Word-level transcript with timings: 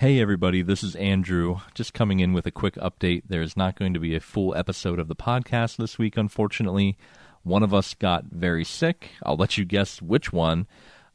Hey, 0.00 0.18
everybody, 0.18 0.62
this 0.62 0.82
is 0.82 0.96
Andrew. 0.96 1.60
Just 1.74 1.92
coming 1.92 2.20
in 2.20 2.32
with 2.32 2.46
a 2.46 2.50
quick 2.50 2.76
update. 2.76 3.24
There's 3.28 3.54
not 3.54 3.78
going 3.78 3.92
to 3.92 4.00
be 4.00 4.14
a 4.14 4.20
full 4.20 4.56
episode 4.56 4.98
of 4.98 5.08
the 5.08 5.14
podcast 5.14 5.76
this 5.76 5.98
week, 5.98 6.16
unfortunately. 6.16 6.96
One 7.42 7.62
of 7.62 7.74
us 7.74 7.92
got 7.92 8.24
very 8.24 8.64
sick. 8.64 9.10
I'll 9.22 9.36
let 9.36 9.58
you 9.58 9.66
guess 9.66 10.00
which 10.00 10.32
one. 10.32 10.66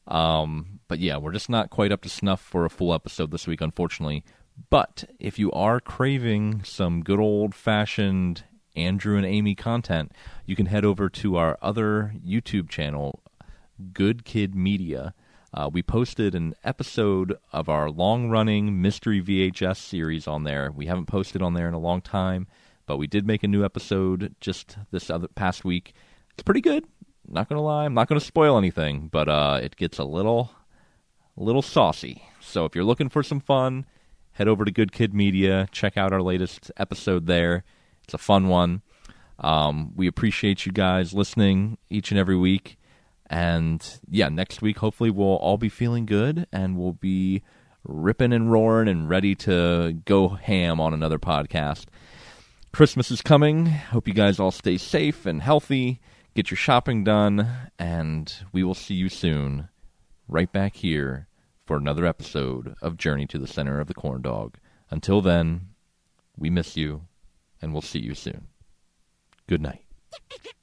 Um, 0.07 0.81
but 0.87 0.99
yeah, 0.99 1.17
we're 1.17 1.31
just 1.31 1.49
not 1.49 1.71
quite 1.71 1.91
up 1.91 2.03
to 2.03 2.09
snuff 2.09 2.39
for 2.39 2.63
a 2.63 2.69
full 2.69 2.93
episode 2.93 3.31
this 3.31 3.47
week, 3.47 3.59
unfortunately. 3.59 4.23
But 4.69 5.05
if 5.19 5.39
you 5.39 5.51
are 5.53 5.79
craving 5.79 6.63
some 6.63 7.01
good 7.01 7.19
old 7.19 7.55
fashioned 7.55 8.43
Andrew 8.75 9.17
and 9.17 9.25
Amy 9.25 9.55
content, 9.55 10.11
you 10.45 10.55
can 10.55 10.67
head 10.67 10.85
over 10.85 11.09
to 11.09 11.37
our 11.37 11.57
other 11.59 12.13
YouTube 12.23 12.69
channel, 12.69 13.23
Good 13.93 14.25
Kid 14.25 14.53
Media. 14.53 15.15
Uh, 15.55 15.69
we 15.71 15.81
posted 15.81 16.35
an 16.35 16.53
episode 16.65 17.37
of 17.53 17.69
our 17.69 17.89
long 17.89 18.29
running 18.29 18.81
mystery 18.81 19.21
VHS 19.21 19.77
series 19.77 20.27
on 20.27 20.43
there. 20.43 20.69
We 20.69 20.87
haven't 20.87 21.05
posted 21.05 21.41
on 21.41 21.53
there 21.53 21.69
in 21.69 21.73
a 21.73 21.79
long 21.79 22.01
time, 22.01 22.47
but 22.85 22.97
we 22.97 23.07
did 23.07 23.25
make 23.25 23.41
a 23.41 23.47
new 23.47 23.63
episode 23.63 24.35
just 24.41 24.77
this 24.91 25.09
other 25.09 25.29
past 25.29 25.63
week. 25.63 25.93
It's 26.33 26.43
pretty 26.43 26.59
good. 26.59 26.83
Not 27.25 27.47
gonna 27.47 27.61
lie, 27.61 27.85
I'm 27.85 27.93
not 27.93 28.09
gonna 28.09 28.19
spoil 28.19 28.57
anything, 28.57 29.07
but 29.07 29.29
uh, 29.29 29.61
it 29.63 29.77
gets 29.77 29.97
a 29.97 30.03
little, 30.03 30.51
a 31.37 31.43
little 31.43 31.61
saucy. 31.61 32.23
So 32.41 32.65
if 32.65 32.75
you're 32.75 32.83
looking 32.83 33.07
for 33.07 33.23
some 33.23 33.39
fun, 33.39 33.85
head 34.33 34.49
over 34.49 34.65
to 34.65 34.71
Good 34.71 34.91
Kid 34.91 35.13
Media. 35.13 35.69
Check 35.71 35.95
out 35.95 36.11
our 36.11 36.21
latest 36.21 36.69
episode 36.75 37.27
there. 37.27 37.63
It's 38.03 38.13
a 38.13 38.17
fun 38.17 38.49
one. 38.49 38.81
Um, 39.39 39.93
we 39.95 40.05
appreciate 40.05 40.65
you 40.65 40.73
guys 40.73 41.13
listening 41.13 41.77
each 41.89 42.11
and 42.11 42.19
every 42.19 42.35
week. 42.35 42.77
And 43.35 43.99
yeah, 44.09 44.29
next 44.29 44.61
week, 44.61 44.77
hopefully, 44.77 45.11
we'll 45.11 45.35
all 45.35 45.57
be 45.57 45.67
feeling 45.67 46.05
good 46.05 46.47
and 46.53 46.77
we'll 46.77 46.93
be 46.93 47.43
ripping 47.83 48.31
and 48.31 48.49
roaring 48.49 48.87
and 48.87 49.09
ready 49.09 49.35
to 49.35 49.91
go 50.05 50.29
ham 50.29 50.79
on 50.79 50.93
another 50.93 51.19
podcast. 51.19 51.87
Christmas 52.71 53.11
is 53.11 53.21
coming. 53.21 53.65
Hope 53.65 54.07
you 54.07 54.13
guys 54.13 54.39
all 54.39 54.51
stay 54.51 54.77
safe 54.77 55.25
and 55.25 55.41
healthy. 55.41 55.99
Get 56.33 56.49
your 56.49 56.55
shopping 56.55 57.03
done. 57.03 57.45
And 57.77 58.33
we 58.53 58.63
will 58.63 58.73
see 58.73 58.95
you 58.95 59.09
soon, 59.09 59.67
right 60.29 60.49
back 60.49 60.77
here 60.77 61.27
for 61.65 61.75
another 61.75 62.05
episode 62.05 62.75
of 62.81 62.95
Journey 62.95 63.27
to 63.27 63.37
the 63.37 63.47
Center 63.47 63.81
of 63.81 63.87
the 63.87 63.93
Corn 63.93 64.21
Dog. 64.21 64.55
Until 64.89 65.19
then, 65.19 65.71
we 66.37 66.49
miss 66.49 66.77
you 66.77 67.01
and 67.61 67.73
we'll 67.73 67.81
see 67.81 67.99
you 67.99 68.15
soon. 68.15 68.47
Good 69.45 69.61
night. 69.61 69.83